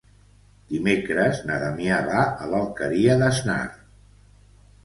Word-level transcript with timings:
Dimecres 0.71 1.43
na 1.49 1.59
Damià 1.65 1.99
va 2.09 2.25
a 2.47 2.49
l'Alqueria 2.55 3.19
d'Asnar. 3.21 3.63